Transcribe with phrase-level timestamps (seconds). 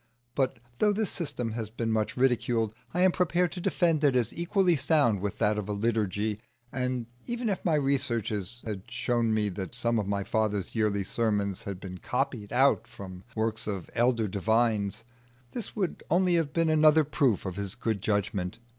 [0.33, 4.33] But though this system has been much ridiculed, I am prepared to defend it as
[4.35, 9.49] equally sound with that of a liturgy; and even if my researches had shown me
[9.49, 13.91] that some of my father's yearly sermons had been copied out from the works of
[13.93, 15.03] elder divines,
[15.51, 18.57] this would only have been another proof of his good judgment.